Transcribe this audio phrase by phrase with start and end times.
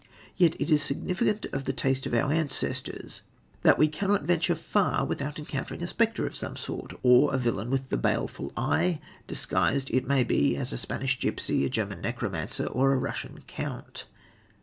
[0.35, 3.21] Yet it is significant of the taste of our ancestors
[3.61, 7.69] that we cannot venture far without encountering a spectre of some sort, or a villain
[7.69, 12.65] with the baleful eye, disguised, it may be, as a Spanish gipsy, a German necromancer
[12.65, 14.07] or a Russian count.